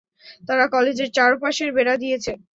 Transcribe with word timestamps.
তারা 0.47 0.65
কলেজের 0.73 1.09
চারপাশে 1.17 1.65
বেড়া 1.77 1.95
দিয়েছে। 1.97 2.31